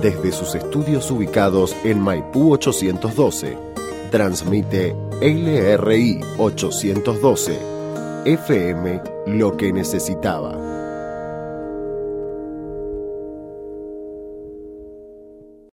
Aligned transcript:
Desde 0.00 0.32
sus 0.32 0.54
estudios 0.54 1.10
ubicados 1.10 1.76
en 1.84 2.00
Maipú 2.00 2.52
812, 2.54 3.58
transmite 4.10 4.96
LRI 5.20 6.20
812, 6.38 7.58
FM 8.24 9.02
Lo 9.26 9.58
que 9.58 9.70
necesitaba. 9.74 10.79